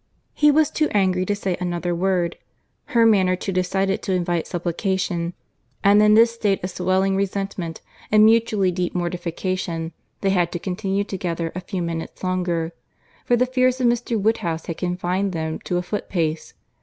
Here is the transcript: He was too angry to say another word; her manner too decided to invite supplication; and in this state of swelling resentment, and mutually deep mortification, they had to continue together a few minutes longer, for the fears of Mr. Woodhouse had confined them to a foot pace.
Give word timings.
He 0.33 0.49
was 0.49 0.71
too 0.71 0.87
angry 0.93 1.27
to 1.27 1.35
say 1.35 1.55
another 1.59 1.93
word; 1.93 2.35
her 2.85 3.05
manner 3.05 3.35
too 3.35 3.51
decided 3.51 4.01
to 4.01 4.13
invite 4.13 4.47
supplication; 4.47 5.35
and 5.83 6.01
in 6.01 6.15
this 6.15 6.31
state 6.33 6.63
of 6.63 6.71
swelling 6.71 7.15
resentment, 7.15 7.81
and 8.11 8.25
mutually 8.25 8.71
deep 8.71 8.95
mortification, 8.95 9.93
they 10.21 10.31
had 10.31 10.51
to 10.53 10.57
continue 10.57 11.03
together 11.03 11.51
a 11.53 11.61
few 11.61 11.83
minutes 11.83 12.23
longer, 12.23 12.71
for 13.25 13.35
the 13.35 13.45
fears 13.45 13.79
of 13.79 13.85
Mr. 13.85 14.19
Woodhouse 14.19 14.65
had 14.65 14.77
confined 14.77 15.33
them 15.33 15.59
to 15.65 15.77
a 15.77 15.83
foot 15.83 16.09
pace. 16.09 16.55